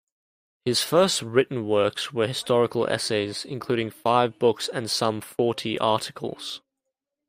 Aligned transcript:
His 0.65 0.81
first 0.81 1.21
written 1.21 1.67
works 1.67 2.11
were 2.11 2.25
historical 2.25 2.87
essays, 2.87 3.45
including 3.45 3.91
five 3.91 4.39
books 4.39 4.67
and 4.67 4.89
some 4.89 5.21
forty 5.21 5.77
articles. 5.77 6.59